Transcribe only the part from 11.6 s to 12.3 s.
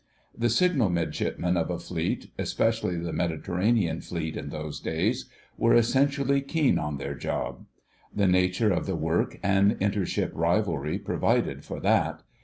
for that.